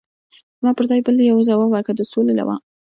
[0.59, 2.55] زما پر ځای بل یوه ځواب ورکړ: د سولې لوا.